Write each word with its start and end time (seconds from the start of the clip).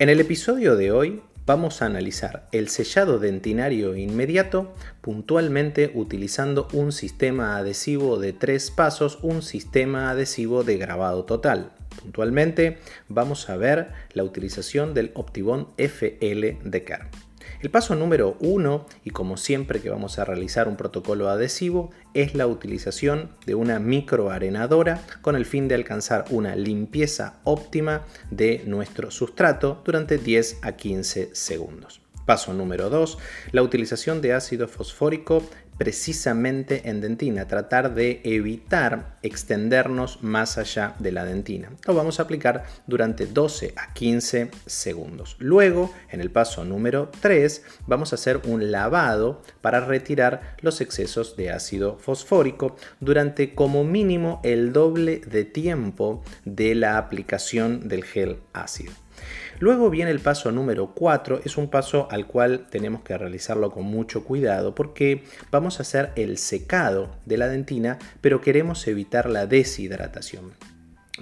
En 0.00 0.08
el 0.08 0.18
episodio 0.18 0.76
de 0.76 0.92
hoy 0.92 1.20
vamos 1.44 1.82
a 1.82 1.84
analizar 1.84 2.48
el 2.52 2.70
sellado 2.70 3.18
dentinario 3.18 3.94
inmediato 3.94 4.72
puntualmente 5.02 5.90
utilizando 5.92 6.68
un 6.72 6.90
sistema 6.90 7.58
adhesivo 7.58 8.18
de 8.18 8.32
tres 8.32 8.70
pasos, 8.70 9.18
un 9.20 9.42
sistema 9.42 10.08
adhesivo 10.08 10.64
de 10.64 10.78
grabado 10.78 11.26
total. 11.26 11.72
Puntualmente 12.00 12.78
vamos 13.10 13.50
a 13.50 13.58
ver 13.58 13.88
la 14.14 14.24
utilización 14.24 14.94
del 14.94 15.10
Optibond 15.12 15.66
FL 15.76 16.56
de 16.64 16.82
Kerr. 16.82 17.29
El 17.60 17.68
paso 17.70 17.94
número 17.94 18.38
uno, 18.40 18.86
y 19.04 19.10
como 19.10 19.36
siempre 19.36 19.82
que 19.82 19.90
vamos 19.90 20.18
a 20.18 20.24
realizar 20.24 20.66
un 20.66 20.76
protocolo 20.76 21.28
adhesivo, 21.28 21.90
es 22.14 22.34
la 22.34 22.46
utilización 22.46 23.32
de 23.44 23.54
una 23.54 23.78
microarenadora 23.78 25.02
con 25.20 25.36
el 25.36 25.44
fin 25.44 25.68
de 25.68 25.74
alcanzar 25.74 26.24
una 26.30 26.56
limpieza 26.56 27.40
óptima 27.44 28.06
de 28.30 28.62
nuestro 28.66 29.10
sustrato 29.10 29.82
durante 29.84 30.16
10 30.16 30.60
a 30.62 30.72
15 30.72 31.34
segundos. 31.34 32.00
Paso 32.24 32.54
número 32.54 32.88
2, 32.88 33.18
la 33.52 33.62
utilización 33.62 34.22
de 34.22 34.32
ácido 34.32 34.66
fosfórico 34.66 35.42
precisamente 35.80 36.90
en 36.90 37.00
dentina, 37.00 37.48
tratar 37.48 37.94
de 37.94 38.20
evitar 38.24 39.16
extendernos 39.22 40.22
más 40.22 40.58
allá 40.58 40.94
de 40.98 41.10
la 41.10 41.24
dentina. 41.24 41.70
Lo 41.86 41.94
vamos 41.94 42.20
a 42.20 42.24
aplicar 42.24 42.64
durante 42.86 43.24
12 43.24 43.72
a 43.76 43.94
15 43.94 44.50
segundos. 44.66 45.36
Luego, 45.38 45.90
en 46.10 46.20
el 46.20 46.30
paso 46.30 46.66
número 46.66 47.10
3, 47.22 47.64
vamos 47.86 48.12
a 48.12 48.16
hacer 48.16 48.42
un 48.44 48.70
lavado 48.70 49.40
para 49.62 49.80
retirar 49.80 50.54
los 50.60 50.82
excesos 50.82 51.34
de 51.36 51.50
ácido 51.50 51.96
fosfórico 51.96 52.76
durante 53.00 53.54
como 53.54 53.82
mínimo 53.82 54.42
el 54.44 54.74
doble 54.74 55.22
de 55.24 55.46
tiempo 55.46 56.22
de 56.44 56.74
la 56.74 56.98
aplicación 56.98 57.88
del 57.88 58.04
gel 58.04 58.40
ácido. 58.52 58.92
Luego 59.58 59.90
viene 59.90 60.10
el 60.10 60.20
paso 60.20 60.50
número 60.52 60.94
4, 60.94 61.42
es 61.44 61.56
un 61.56 61.68
paso 61.68 62.08
al 62.10 62.26
cual 62.26 62.66
tenemos 62.70 63.02
que 63.02 63.16
realizarlo 63.16 63.70
con 63.70 63.84
mucho 63.84 64.24
cuidado 64.24 64.74
porque 64.74 65.24
vamos 65.50 65.78
a 65.78 65.82
hacer 65.82 66.12
el 66.16 66.38
secado 66.38 67.10
de 67.26 67.36
la 67.36 67.48
dentina, 67.48 67.98
pero 68.20 68.40
queremos 68.40 68.86
evitar 68.86 69.28
la 69.28 69.46
deshidratación. 69.46 70.52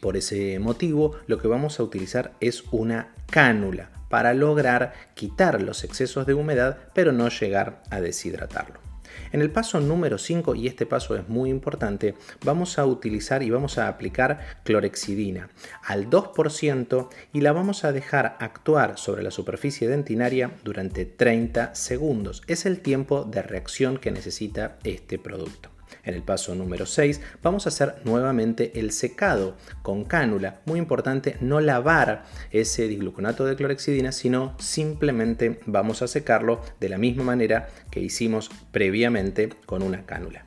Por 0.00 0.16
ese 0.16 0.58
motivo, 0.58 1.16
lo 1.26 1.38
que 1.38 1.48
vamos 1.48 1.80
a 1.80 1.82
utilizar 1.82 2.32
es 2.40 2.64
una 2.70 3.14
cánula 3.30 3.90
para 4.08 4.34
lograr 4.34 4.92
quitar 5.14 5.62
los 5.62 5.84
excesos 5.84 6.26
de 6.26 6.34
humedad, 6.34 6.78
pero 6.94 7.12
no 7.12 7.28
llegar 7.28 7.82
a 7.90 8.00
deshidratarlo. 8.00 8.85
En 9.32 9.40
el 9.40 9.50
paso 9.50 9.80
número 9.80 10.18
5, 10.18 10.54
y 10.54 10.66
este 10.66 10.86
paso 10.86 11.16
es 11.16 11.28
muy 11.28 11.50
importante, 11.50 12.14
vamos 12.44 12.78
a 12.78 12.86
utilizar 12.86 13.42
y 13.42 13.50
vamos 13.50 13.78
a 13.78 13.88
aplicar 13.88 14.38
clorexidina 14.64 15.50
al 15.84 16.10
2% 16.10 17.08
y 17.32 17.40
la 17.40 17.52
vamos 17.52 17.84
a 17.84 17.92
dejar 17.92 18.36
actuar 18.40 18.98
sobre 18.98 19.22
la 19.22 19.30
superficie 19.30 19.88
dentinaria 19.88 20.52
durante 20.64 21.04
30 21.04 21.74
segundos. 21.74 22.42
Es 22.46 22.66
el 22.66 22.80
tiempo 22.80 23.24
de 23.24 23.42
reacción 23.42 23.98
que 23.98 24.10
necesita 24.10 24.78
este 24.84 25.18
producto. 25.18 25.75
En 26.04 26.14
el 26.14 26.22
paso 26.22 26.54
número 26.54 26.86
6 26.86 27.20
vamos 27.42 27.66
a 27.66 27.68
hacer 27.68 27.96
nuevamente 28.04 28.78
el 28.78 28.92
secado 28.92 29.56
con 29.82 30.04
cánula. 30.04 30.60
Muy 30.64 30.78
importante 30.78 31.36
no 31.40 31.60
lavar 31.60 32.24
ese 32.50 32.88
digluconato 32.88 33.44
de 33.44 33.56
clorexidina, 33.56 34.12
sino 34.12 34.54
simplemente 34.58 35.60
vamos 35.66 36.02
a 36.02 36.08
secarlo 36.08 36.60
de 36.80 36.88
la 36.88 36.98
misma 36.98 37.24
manera 37.24 37.68
que 37.90 38.00
hicimos 38.00 38.50
previamente 38.70 39.50
con 39.66 39.82
una 39.82 40.06
cánula. 40.06 40.44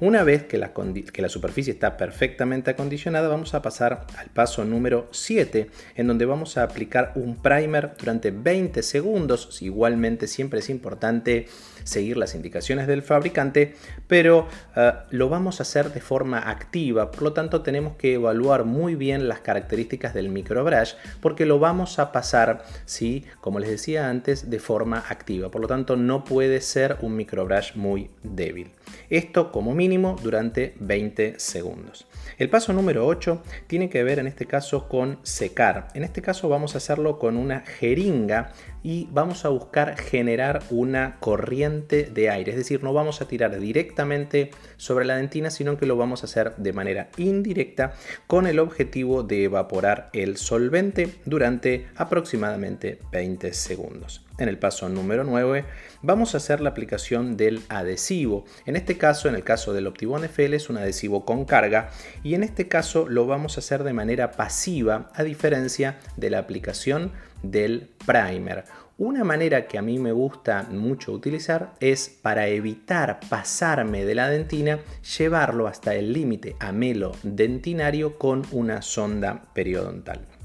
Una 0.00 0.24
vez 0.24 0.44
que 0.44 0.58
la, 0.58 0.72
que 0.72 1.22
la, 1.22 1.28
superficie 1.28 1.72
está 1.72 1.96
perfectamente 1.96 2.70
acondicionada, 2.70 3.28
vamos 3.28 3.54
a 3.54 3.62
pasar 3.62 4.06
al 4.18 4.28
paso 4.30 4.64
número 4.64 5.08
7, 5.12 5.70
en 5.94 6.06
donde 6.06 6.24
vamos 6.24 6.56
a 6.56 6.64
aplicar 6.64 7.12
un 7.14 7.36
primer 7.36 7.92
durante 7.98 8.30
20 8.30 8.82
segundos. 8.82 9.60
Igualmente 9.62 10.26
siempre 10.26 10.60
es 10.60 10.70
importante 10.70 11.46
seguir 11.84 12.16
las 12.16 12.34
indicaciones 12.34 12.86
del 12.86 13.02
fabricante, 13.02 13.74
pero 14.06 14.46
eh, 14.76 14.92
lo 15.10 15.28
vamos 15.28 15.60
a 15.60 15.62
hacer 15.62 15.92
de 15.92 16.00
forma 16.00 16.38
activa, 16.38 17.10
por 17.10 17.22
lo 17.22 17.32
tanto 17.32 17.62
tenemos 17.62 17.96
que 17.96 18.14
evaluar 18.14 18.64
muy 18.64 18.94
bien 18.94 19.28
las 19.28 19.40
características 19.40 20.14
del 20.14 20.28
microbrush 20.28 20.94
porque 21.20 21.46
lo 21.46 21.58
vamos 21.58 21.98
a 21.98 22.12
pasar, 22.12 22.64
¿sí? 22.84 23.24
como 23.40 23.58
les 23.58 23.70
decía 23.70 24.08
antes, 24.08 24.50
de 24.50 24.58
forma 24.58 25.04
activa, 25.08 25.50
por 25.50 25.60
lo 25.60 25.68
tanto 25.68 25.96
no 25.96 26.24
puede 26.24 26.60
ser 26.60 26.96
un 27.00 27.16
microbrush 27.16 27.74
muy 27.74 28.10
débil. 28.22 28.70
Esto 29.10 29.52
como 29.52 29.71
mínimo 29.74 30.16
durante 30.22 30.74
20 30.80 31.38
segundos. 31.38 32.06
El 32.38 32.50
paso 32.50 32.72
número 32.72 33.06
8 33.06 33.42
tiene 33.66 33.88
que 33.88 34.02
ver 34.02 34.18
en 34.18 34.26
este 34.26 34.46
caso 34.46 34.88
con 34.88 35.18
secar. 35.22 35.88
En 35.94 36.02
este 36.02 36.22
caso 36.22 36.48
vamos 36.48 36.74
a 36.74 36.78
hacerlo 36.78 37.18
con 37.18 37.36
una 37.36 37.60
jeringa 37.60 38.52
y 38.82 39.08
vamos 39.12 39.44
a 39.44 39.48
buscar 39.48 39.96
generar 39.96 40.62
una 40.70 41.18
corriente 41.20 42.04
de 42.12 42.30
aire, 42.30 42.52
es 42.52 42.58
decir, 42.58 42.82
no 42.82 42.92
vamos 42.92 43.20
a 43.20 43.28
tirar 43.28 43.58
directamente 43.58 44.50
sobre 44.76 45.04
la 45.04 45.16
dentina, 45.16 45.50
sino 45.50 45.76
que 45.76 45.86
lo 45.86 45.96
vamos 45.96 46.22
a 46.22 46.26
hacer 46.26 46.56
de 46.56 46.72
manera 46.72 47.10
indirecta 47.16 47.92
con 48.26 48.46
el 48.46 48.58
objetivo 48.58 49.22
de 49.22 49.44
evaporar 49.44 50.10
el 50.12 50.36
solvente 50.36 51.08
durante 51.24 51.86
aproximadamente 51.96 52.98
20 53.12 53.52
segundos. 53.52 54.24
En 54.38 54.48
el 54.48 54.58
paso 54.58 54.88
número 54.88 55.24
9 55.24 55.64
vamos 56.02 56.34
a 56.34 56.38
hacer 56.38 56.60
la 56.60 56.70
aplicación 56.70 57.36
del 57.36 57.62
adhesivo. 57.68 58.44
En 58.64 58.76
este 58.76 58.96
caso, 58.96 59.28
en 59.28 59.34
el 59.34 59.44
caso 59.44 59.72
del 59.72 59.86
Optibone 59.86 60.28
FL 60.28 60.54
es 60.54 60.70
un 60.70 60.78
adhesivo 60.78 61.24
con 61.24 61.44
carga 61.44 61.90
y 62.22 62.34
en 62.34 62.42
este 62.42 62.66
caso 62.66 63.08
lo 63.08 63.26
vamos 63.26 63.56
a 63.56 63.60
hacer 63.60 63.84
de 63.84 63.92
manera 63.92 64.32
pasiva 64.32 65.10
a 65.14 65.22
diferencia 65.22 65.98
de 66.16 66.30
la 66.30 66.38
aplicación 66.38 67.12
del 67.42 67.90
primer. 68.06 68.64
Una 68.98 69.24
manera 69.24 69.66
que 69.66 69.78
a 69.78 69.82
mí 69.82 69.98
me 69.98 70.12
gusta 70.12 70.64
mucho 70.70 71.12
utilizar 71.12 71.74
es 71.80 72.08
para 72.08 72.46
evitar 72.48 73.20
pasarme 73.28 74.04
de 74.04 74.14
la 74.14 74.28
dentina, 74.28 74.78
llevarlo 75.18 75.66
hasta 75.66 75.94
el 75.94 76.12
límite 76.12 76.56
amelo 76.60 77.12
dentinario 77.22 78.18
con 78.18 78.42
una 78.52 78.80
sonda 78.80 79.42
periodontal. 79.54 80.41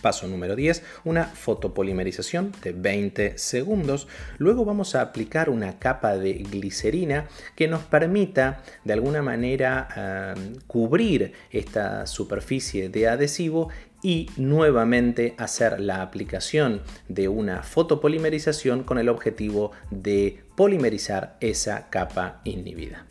Paso 0.00 0.26
número 0.26 0.56
10, 0.56 0.82
una 1.04 1.24
fotopolimerización 1.24 2.52
de 2.62 2.72
20 2.72 3.38
segundos. 3.38 4.08
Luego 4.38 4.64
vamos 4.64 4.94
a 4.94 5.02
aplicar 5.02 5.50
una 5.50 5.78
capa 5.78 6.16
de 6.16 6.34
glicerina 6.34 7.28
que 7.54 7.68
nos 7.68 7.82
permita 7.82 8.62
de 8.84 8.92
alguna 8.92 9.22
manera 9.22 10.34
cubrir 10.66 11.32
esta 11.50 12.06
superficie 12.06 12.88
de 12.88 13.08
adhesivo 13.08 13.68
y 14.02 14.30
nuevamente 14.36 15.34
hacer 15.36 15.80
la 15.80 16.02
aplicación 16.02 16.82
de 17.08 17.28
una 17.28 17.62
fotopolimerización 17.62 18.84
con 18.84 18.98
el 18.98 19.08
objetivo 19.08 19.72
de 19.90 20.42
polimerizar 20.56 21.36
esa 21.40 21.90
capa 21.90 22.40
inhibida. 22.44 23.06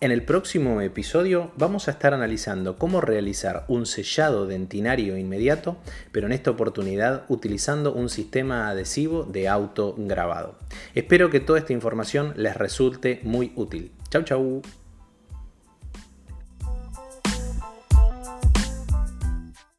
En 0.00 0.12
el 0.12 0.22
próximo 0.22 0.80
episodio 0.80 1.50
vamos 1.56 1.88
a 1.88 1.90
estar 1.90 2.14
analizando 2.14 2.78
cómo 2.78 3.00
realizar 3.00 3.64
un 3.66 3.84
sellado 3.84 4.46
dentinario 4.46 5.18
inmediato, 5.18 5.76
pero 6.12 6.28
en 6.28 6.32
esta 6.32 6.52
oportunidad 6.52 7.24
utilizando 7.28 7.92
un 7.92 8.08
sistema 8.08 8.68
adhesivo 8.68 9.24
de 9.24 9.48
auto 9.48 9.96
grabado. 9.98 10.54
Espero 10.94 11.30
que 11.30 11.40
toda 11.40 11.58
esta 11.58 11.72
información 11.72 12.32
les 12.36 12.56
resulte 12.56 13.18
muy 13.24 13.50
útil. 13.56 13.90
Chau 14.08 14.22
chau. 14.22 14.62